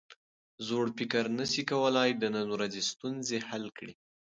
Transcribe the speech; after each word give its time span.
زوړ 0.67 0.85
فکر 0.97 1.23
نسي 1.37 1.63
کولای 1.71 2.09
د 2.17 2.23
نن 2.35 2.47
ورځې 2.55 2.81
ستونزې 2.91 3.37
حل 3.47 3.65
کړي. 3.77 3.93